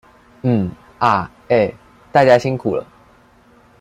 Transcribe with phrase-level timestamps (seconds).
[0.41, 1.71] 嗯、啊、欸。
[2.11, 2.87] 大家辛苦了